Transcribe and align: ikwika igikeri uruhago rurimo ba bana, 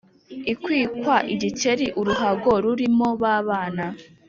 ikwika 0.51 1.15
igikeri 1.33 1.85
uruhago 2.01 2.51
rurimo 2.63 3.07
ba 3.21 3.35
bana, 3.47 3.85